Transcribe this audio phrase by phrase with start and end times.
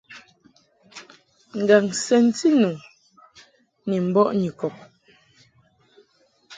[1.61, 2.71] Ngaŋ sɛnti nu
[3.87, 4.75] ni mbɔʼ Nyikɔb.